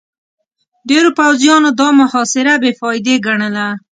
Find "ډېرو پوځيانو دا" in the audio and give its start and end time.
0.89-1.87